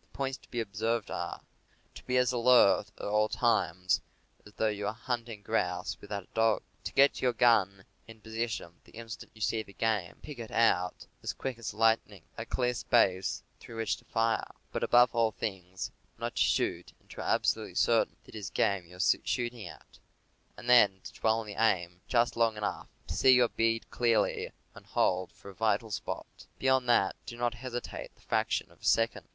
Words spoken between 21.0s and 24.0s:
to dwell on the aim just long enough to see your bead